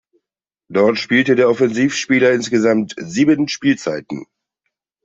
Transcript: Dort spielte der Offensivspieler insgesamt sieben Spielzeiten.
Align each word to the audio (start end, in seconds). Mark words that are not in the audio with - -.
Dort 0.67 0.97
spielte 0.97 1.35
der 1.35 1.47
Offensivspieler 1.47 2.31
insgesamt 2.31 2.95
sieben 2.97 3.47
Spielzeiten. 3.47 4.25